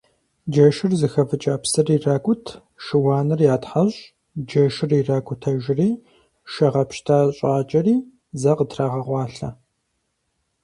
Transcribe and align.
Джэшыр 0.51 0.91
зыхэвыкӀа 0.99 1.55
псыр 1.61 1.87
иракӀут, 1.95 2.45
шыуаныр 2.83 3.39
ятхьэщӀ, 3.55 4.01
джэшыр 4.47 4.91
иракӀутэжри, 4.99 5.89
шэ 6.51 6.67
гъэпщта 6.73 7.17
щӀакӀэри, 7.37 7.95
зэ 8.41 8.51
къытрагъэкъуалъэ. 8.57 9.49